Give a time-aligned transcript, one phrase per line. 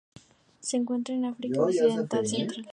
[0.61, 2.65] Se encuentra en África occidental central.